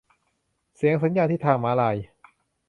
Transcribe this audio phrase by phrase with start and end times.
[0.75, 1.97] เสียงสัญญาณที่ทางม้าลาย